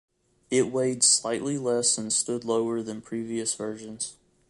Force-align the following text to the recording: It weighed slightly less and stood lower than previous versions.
It 0.49 0.71
weighed 0.71 1.03
slightly 1.03 1.59
less 1.59 1.95
and 1.95 2.11
stood 2.11 2.43
lower 2.43 2.81
than 2.81 3.03
previous 3.03 3.53
versions. 3.53 4.15